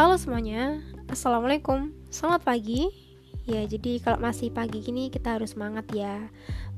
[0.00, 0.80] Halo semuanya,
[1.12, 1.92] Assalamualaikum.
[2.08, 2.88] Selamat pagi.
[3.44, 6.24] Ya jadi kalau masih pagi gini kita harus semangat ya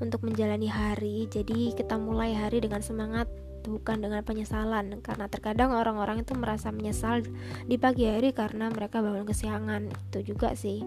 [0.02, 1.30] Untuk menjalani hari.
[1.30, 3.30] Jadi kita mulai hari dengan semangat
[3.62, 4.98] Bukan dengan penyesalan.
[5.06, 7.22] Karena terkadang orang-orang itu merasa menyesal
[7.62, 9.86] Di pagi hari karena mereka bangun kesiangan.
[10.10, 10.82] Itu juga sih.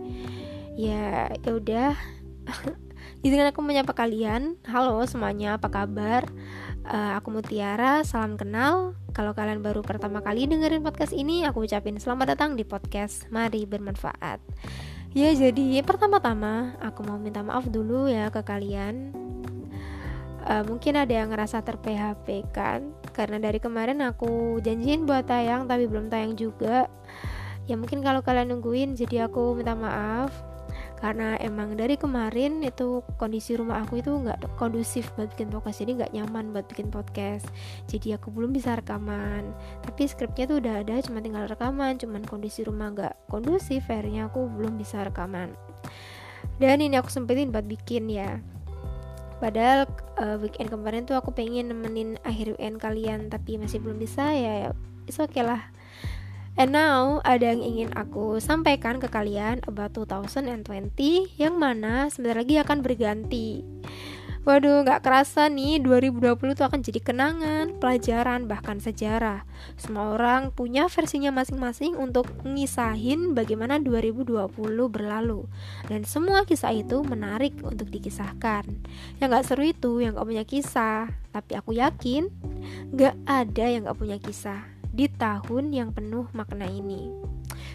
[0.75, 1.95] Ya ya udah
[3.25, 6.29] Izinkan aku menyapa kalian Halo semuanya apa kabar
[6.85, 11.95] uh, Aku Mutiara, salam kenal kalau kalian baru pertama kali dengerin podcast ini, aku ucapin
[11.95, 14.43] selamat datang di podcast Mari Bermanfaat.
[15.15, 19.15] Ya, jadi pertama-tama aku mau minta maaf dulu ya ke kalian.
[20.43, 25.63] Uh, mungkin ada yang ngerasa ter PHP kan karena dari kemarin aku janjiin buat tayang
[25.63, 26.91] tapi belum tayang juga.
[27.71, 30.35] Ya mungkin kalau kalian nungguin jadi aku minta maaf
[30.99, 35.91] karena emang dari kemarin itu kondisi rumah aku itu nggak kondusif buat bikin podcast jadi
[36.01, 37.45] nggak nyaman buat bikin podcast
[37.91, 39.51] jadi aku belum bisa rekaman
[39.83, 44.47] tapi skripnya tuh udah ada cuma tinggal rekaman cuman kondisi rumah nggak kondusif akhirnya aku
[44.47, 45.51] belum bisa rekaman
[46.57, 48.39] dan ini aku sempetin buat bikin ya
[49.35, 49.83] Padahal
[50.15, 54.71] uh, weekend kemarin tuh aku pengen nemenin akhir weekend kalian tapi masih belum bisa ya.
[55.05, 55.69] It's okay lah.
[56.55, 60.95] And now ada yang ingin aku sampaikan ke kalian about 2020
[61.35, 63.59] yang mana sebentar lagi akan berganti.
[64.45, 69.41] Waduh, gak kerasa nih 2020 tuh akan jadi kenangan, pelajaran, bahkan sejarah.
[69.73, 74.53] Semua orang punya versinya masing-masing untuk ngisahin bagaimana 2020
[74.85, 75.49] berlalu.
[75.89, 78.69] Dan semua kisah itu menarik untuk dikisahkan.
[79.17, 81.09] Yang gak seru itu yang gak punya kisah.
[81.33, 82.29] Tapi aku yakin
[82.93, 87.11] gak ada yang gak punya kisah di tahun yang penuh makna ini.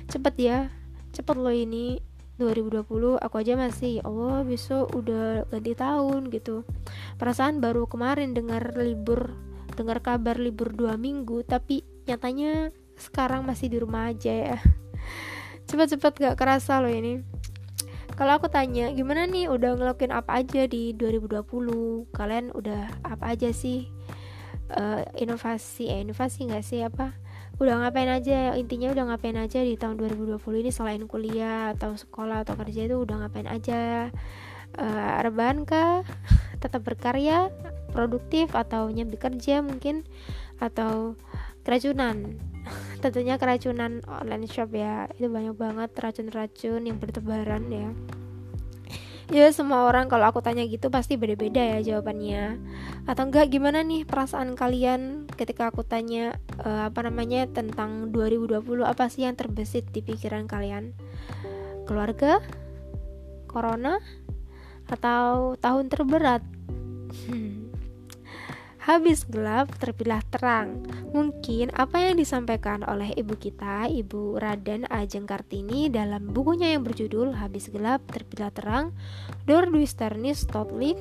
[0.09, 0.59] Cepet ya,
[1.13, 2.01] cepet loh ini
[2.41, 6.65] 2020 aku aja masih ya Allah besok udah ganti tahun gitu.
[7.21, 9.37] Perasaan baru kemarin dengar libur
[9.77, 14.59] dengar kabar libur dua minggu tapi nyatanya sekarang masih di rumah aja ya.
[15.69, 17.21] Cepet-cepet gak kerasa loh ini.
[18.17, 23.49] Kalau aku tanya gimana nih udah ngelakuin apa aja di 2020 kalian udah apa aja
[23.49, 23.89] sih
[24.75, 26.81] uh, inovasi eh inovasi nggak sih?
[26.87, 27.15] Apa?
[27.61, 32.49] Udah ngapain aja intinya udah ngapain aja di tahun 2020 ini selain kuliah atau sekolah
[32.49, 34.09] atau kerja itu udah ngapain aja?
[34.79, 36.07] Uh, rebahan kah?
[36.63, 37.51] Tetap berkarya?
[37.91, 38.55] Produktif?
[38.55, 40.07] Atau nyambi kerja mungkin?
[40.63, 41.19] Atau
[41.67, 42.39] keracunan?
[43.03, 45.11] Tentunya keracunan online shop ya.
[45.19, 47.91] Itu banyak banget racun-racun yang bertebaran ya
[49.31, 52.59] ya semua orang kalau aku tanya gitu pasti beda-beda ya jawabannya
[53.07, 56.35] atau enggak gimana nih perasaan kalian ketika aku tanya
[56.67, 60.99] uh, apa namanya tentang 2020 apa sih yang terbesit di pikiran kalian
[61.87, 62.43] keluarga
[63.47, 64.03] corona
[64.91, 66.43] atau tahun terberat
[67.31, 67.67] hmm.
[68.81, 70.81] Habis gelap, terpilah terang.
[71.13, 77.37] Mungkin apa yang disampaikan oleh ibu kita, Ibu Raden Ajeng Kartini dalam bukunya yang berjudul
[77.37, 78.97] Habis Gelap, Terpilah Terang,
[79.45, 80.97] Dor Duisternis totally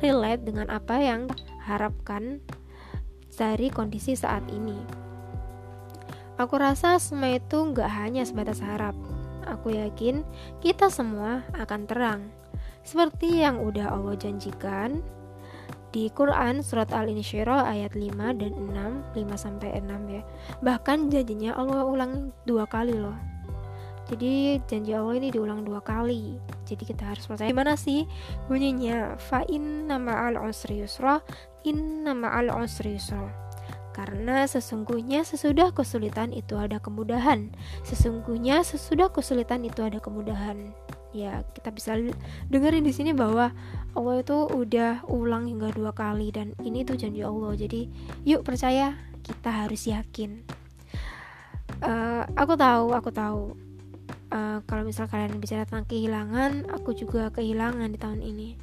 [0.00, 1.28] relate dengan apa yang
[1.68, 2.40] harapkan
[3.36, 4.76] dari kondisi saat ini.
[6.40, 8.96] Aku rasa semua itu nggak hanya sebatas harap.
[9.44, 10.24] Aku yakin
[10.64, 12.20] kita semua akan terang.
[12.80, 15.04] Seperti yang udah Allah janjikan,
[15.90, 20.22] di Quran surat Al-Insyirah ayat 5 dan 6 5 sampai 6 ya.
[20.62, 23.14] Bahkan janjinya Allah ulang dua kali loh.
[24.10, 26.34] Jadi janji Allah ini diulang dua kali.
[26.66, 27.50] Jadi kita harus percaya.
[27.50, 28.10] Gimana sih
[28.50, 29.14] bunyinya?
[29.18, 31.22] Fa in nama al usri yusra
[31.62, 33.30] in nama al usri yusra.
[33.94, 37.54] Karena sesungguhnya sesudah kesulitan itu ada kemudahan.
[37.86, 40.74] Sesungguhnya sesudah kesulitan itu ada kemudahan
[41.10, 41.98] ya kita bisa
[42.48, 43.50] dengerin di sini bahwa
[43.94, 47.52] Allah itu udah ulang hingga dua kali dan ini tuh janji Allah.
[47.58, 47.90] Jadi
[48.22, 48.94] yuk percaya
[49.26, 50.46] kita harus yakin.
[51.82, 53.42] Uh, aku tahu aku tahu.
[54.30, 58.54] Uh, kalau misal kalian bicara tentang kehilangan aku juga kehilangan di tahun ini.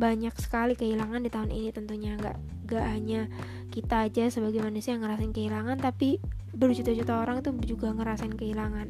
[0.00, 2.16] Banyak sekali kehilangan di tahun ini tentunya.
[2.16, 2.36] Nggak
[2.72, 3.20] nggak hanya
[3.68, 6.16] kita aja sebagai manusia yang ngerasain kehilangan tapi
[6.56, 8.88] berjuta-juta orang itu juga ngerasain kehilangan.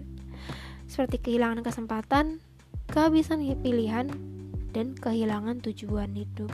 [0.87, 2.39] Seperti kehilangan kesempatan
[2.91, 4.11] kehabisan pilihan,
[4.71, 6.51] dan kehilangan tujuan hidup.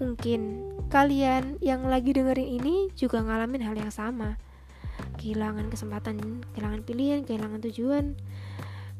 [0.00, 4.40] Mungkin kalian yang lagi dengerin ini juga ngalamin hal yang sama.
[5.20, 8.16] Kehilangan kesempatan, kehilangan pilihan, kehilangan tujuan,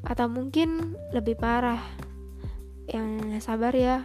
[0.05, 1.81] atau mungkin lebih parah.
[2.91, 4.05] Yang sabar ya,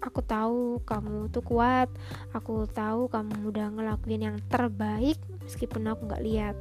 [0.00, 1.92] aku tahu kamu tuh kuat,
[2.32, 6.56] aku tahu kamu udah ngelakuin yang terbaik meskipun aku nggak lihat.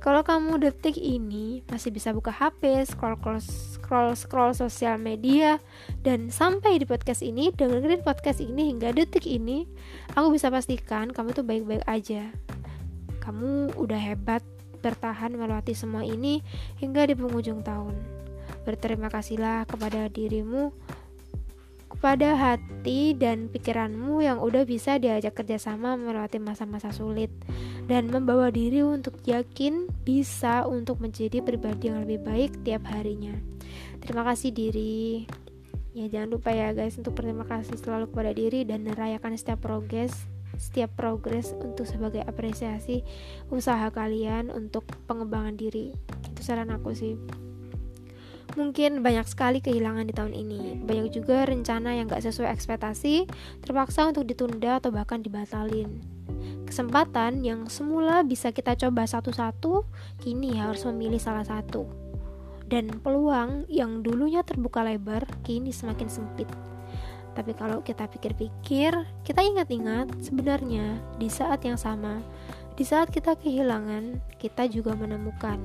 [0.00, 5.60] Kalau kamu detik ini masih bisa buka HP, scroll scroll scroll scroll sosial media
[6.00, 9.68] dan sampai di podcast ini dengerin podcast ini hingga detik ini,
[10.16, 12.32] aku bisa pastikan kamu tuh baik-baik aja.
[13.20, 14.40] Kamu udah hebat
[14.80, 16.40] bertahan melewati semua ini
[16.80, 17.92] hingga di penghujung tahun.
[18.64, 20.72] Berterima kasihlah kepada dirimu,
[21.90, 27.28] kepada hati dan pikiranmu yang udah bisa diajak kerjasama melewati masa-masa sulit
[27.90, 33.34] dan membawa diri untuk yakin bisa untuk menjadi pribadi yang lebih baik tiap harinya.
[34.00, 35.26] Terima kasih diri.
[35.90, 40.14] Ya jangan lupa ya guys untuk berterima kasih selalu kepada diri dan merayakan setiap progres
[40.60, 43.00] setiap progres untuk sebagai apresiasi
[43.48, 45.96] usaha kalian untuk pengembangan diri.
[46.36, 47.16] Itu saran aku sih.
[48.58, 50.82] Mungkin banyak sekali kehilangan di tahun ini.
[50.82, 53.30] Banyak juga rencana yang gak sesuai ekspektasi,
[53.62, 56.02] terpaksa untuk ditunda atau bahkan dibatalin.
[56.66, 59.86] Kesempatan yang semula bisa kita coba satu-satu,
[60.22, 61.86] kini harus memilih salah satu.
[62.70, 66.46] Dan peluang yang dulunya terbuka lebar, kini semakin sempit.
[67.34, 72.22] Tapi kalau kita pikir-pikir, kita ingat-ingat sebenarnya di saat yang sama,
[72.74, 75.58] di saat kita kehilangan, kita juga menemukan.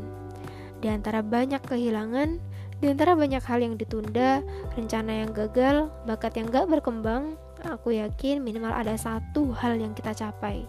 [0.82, 2.38] Di antara banyak kehilangan,
[2.84, 4.44] di antara banyak hal yang ditunda,
[4.76, 10.12] rencana yang gagal, bakat yang gak berkembang, aku yakin minimal ada satu hal yang kita
[10.12, 10.68] capai,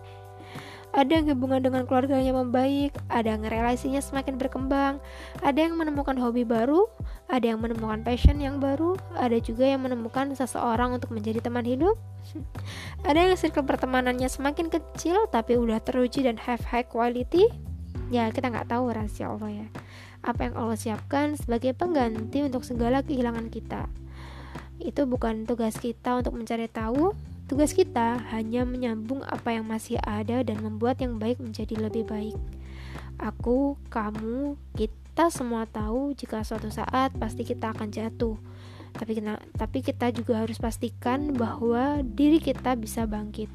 [0.96, 4.96] ada yang hubungan dengan keluarganya membaik, ada yang relasinya semakin berkembang,
[5.44, 6.88] ada yang menemukan hobi baru,
[7.28, 12.00] ada yang menemukan passion yang baru, ada juga yang menemukan seseorang untuk menjadi teman hidup.
[13.08, 17.44] ada yang circle pertemanannya semakin kecil tapi udah teruji dan have high quality.
[18.08, 19.66] Ya, kita nggak tahu rahasia Allah ya.
[20.26, 23.86] Apa yang Allah siapkan sebagai pengganti untuk segala kehilangan kita.
[24.82, 27.14] Itu bukan tugas kita untuk mencari tahu,
[27.46, 32.34] Tugas kita hanya menyambung apa yang masih ada dan membuat yang baik menjadi lebih baik.
[33.22, 38.34] Aku, kamu, kita semua tahu jika suatu saat pasti kita akan jatuh.
[38.96, 43.52] Tapi kita, tapi kita juga harus pastikan bahwa diri kita bisa bangkit.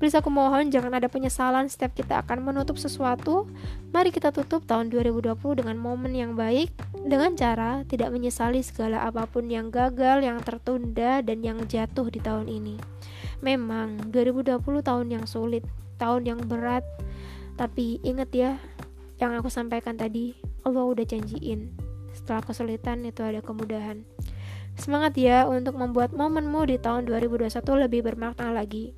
[0.00, 3.44] Please aku mohon jangan ada penyesalan setiap kita akan menutup sesuatu.
[3.92, 6.72] Mari kita tutup tahun 2020 dengan momen yang baik
[7.04, 12.16] dengan cara tidak menyesali segala apa pun yang gagal, yang tertunda dan yang jatuh di
[12.16, 12.80] tahun ini.
[13.44, 15.68] Memang 2020 tahun yang sulit,
[16.00, 16.84] tahun yang berat.
[17.60, 18.56] Tapi ingat ya,
[19.20, 20.32] yang aku sampaikan tadi,
[20.64, 21.76] Allah udah janjiin.
[22.16, 24.00] Setelah kesulitan itu ada kemudahan.
[24.78, 27.50] Semangat ya untuk membuat momenmu di tahun 2021
[27.88, 28.92] lebih bermakna lagi.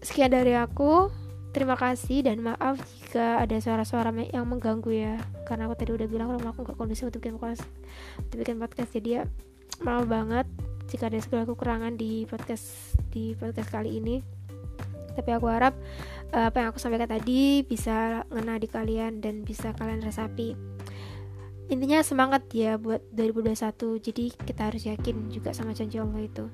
[0.00, 1.10] Sekian dari aku.
[1.50, 5.18] Terima kasih dan maaf jika ada suara-suara yang mengganggu ya.
[5.50, 7.66] Karena aku tadi udah bilang kalau aku gak kondisi untuk bikin podcast,
[8.22, 9.22] untuk bikin podcast jadi ya
[9.82, 10.46] maaf banget
[10.90, 14.22] jika ada segala kekurangan di podcast di podcast kali ini.
[15.14, 15.74] Tapi aku harap
[16.34, 20.69] uh, apa yang aku sampaikan tadi bisa ngena di kalian dan bisa kalian resapi.
[21.70, 24.02] Intinya semangat ya buat 2021.
[24.02, 26.50] Jadi kita harus yakin juga sama janji Allah itu.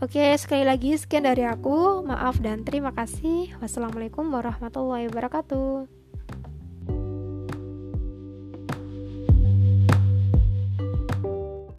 [0.00, 2.00] Oke, sekali lagi sekian dari aku.
[2.08, 3.52] Maaf dan terima kasih.
[3.60, 5.99] Wassalamualaikum warahmatullahi wabarakatuh.